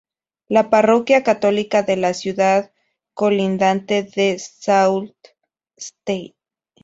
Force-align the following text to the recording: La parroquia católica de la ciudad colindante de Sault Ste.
La 0.47 0.71
parroquia 0.71 1.21
católica 1.21 1.83
de 1.83 1.95
la 1.95 2.15
ciudad 2.15 2.71
colindante 3.13 4.01
de 4.01 4.39
Sault 4.39 5.13
Ste. 5.77 6.33